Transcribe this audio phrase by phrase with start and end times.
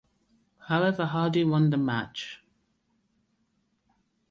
[0.67, 2.41] However, Hardy won the match.